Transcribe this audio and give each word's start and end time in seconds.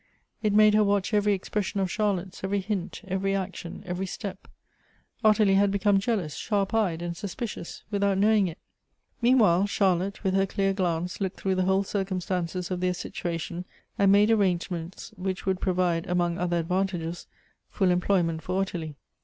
It 0.41 0.51
made 0.53 0.73
her 0.73 0.83
watch 0.83 1.13
every 1.13 1.33
expression 1.35 1.79
of 1.79 1.91
Charlotte's, 1.91 2.43
every 2.43 2.59
hint, 2.59 3.03
every 3.07 3.35
action, 3.35 3.83
every 3.85 4.07
step. 4.07 4.47
Ottilie 5.23 5.53
had 5.59 5.69
become 5.69 5.99
jealous, 5.99 6.33
shaip 6.35 6.73
eyed, 6.73 7.03
and 7.03 7.15
suspicious, 7.15 7.83
without 7.91 8.17
knowing 8.17 8.47
it. 8.47 8.57
Meanwhile, 9.21 9.67
Charlotte 9.67 10.23
with 10.23 10.33
her 10.33 10.47
clear 10.47 10.73
glance 10.73 11.21
looked 11.21 11.39
through 11.39 11.53
the 11.53 11.65
whole 11.65 11.83
circumstances 11.83 12.71
of 12.71 12.79
their 12.79 12.95
situation, 12.95 13.63
and 13.99 14.11
made 14.11 14.31
arrangements 14.31 15.13
which 15.17 15.45
would 15.45 15.61
provide, 15.61 16.07
among 16.07 16.39
other 16.39 16.57
advantages, 16.57 17.27
full 17.69 17.91
employment 17.91 18.41
for 18.41 18.59
Ottilie. 18.59 18.95